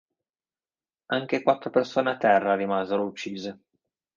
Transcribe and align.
Anche 1.11 1.43
quattro 1.43 1.69
persone 1.69 2.09
a 2.09 2.17
terra 2.17 2.55
rimasero 2.55 3.05
uccise. 3.05 3.59